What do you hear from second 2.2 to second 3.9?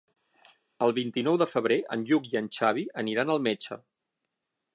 i en Xavi aniran al metge.